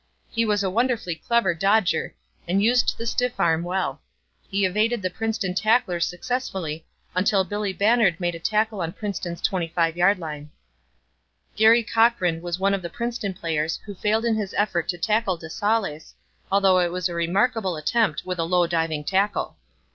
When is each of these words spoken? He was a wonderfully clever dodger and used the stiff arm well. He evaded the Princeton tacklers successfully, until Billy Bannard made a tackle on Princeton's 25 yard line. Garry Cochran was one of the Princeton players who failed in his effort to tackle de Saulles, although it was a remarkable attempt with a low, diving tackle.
He 0.31 0.45
was 0.45 0.63
a 0.63 0.69
wonderfully 0.71 1.13
clever 1.13 1.53
dodger 1.53 2.15
and 2.47 2.63
used 2.63 2.97
the 2.97 3.05
stiff 3.05 3.39
arm 3.39 3.61
well. 3.61 4.01
He 4.49 4.65
evaded 4.65 5.03
the 5.03 5.11
Princeton 5.11 5.53
tacklers 5.53 6.07
successfully, 6.07 6.87
until 7.13 7.43
Billy 7.43 7.71
Bannard 7.71 8.19
made 8.19 8.33
a 8.33 8.39
tackle 8.39 8.81
on 8.81 8.93
Princeton's 8.93 9.41
25 9.43 9.95
yard 9.95 10.17
line. 10.17 10.49
Garry 11.55 11.83
Cochran 11.83 12.41
was 12.41 12.57
one 12.57 12.73
of 12.73 12.81
the 12.81 12.89
Princeton 12.89 13.35
players 13.35 13.79
who 13.85 13.93
failed 13.93 14.25
in 14.25 14.35
his 14.37 14.55
effort 14.57 14.87
to 14.87 14.97
tackle 14.97 15.37
de 15.37 15.51
Saulles, 15.51 16.15
although 16.51 16.79
it 16.79 16.91
was 16.91 17.07
a 17.07 17.13
remarkable 17.13 17.77
attempt 17.77 18.25
with 18.25 18.39
a 18.39 18.43
low, 18.43 18.65
diving 18.65 19.03
tackle. 19.03 19.55